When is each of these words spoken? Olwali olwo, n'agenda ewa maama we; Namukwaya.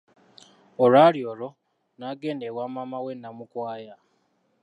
Olwali 0.83 1.19
olwo, 1.31 1.49
n'agenda 1.97 2.43
ewa 2.49 2.65
maama 2.75 2.99
we; 3.05 3.13
Namukwaya. 3.15 3.95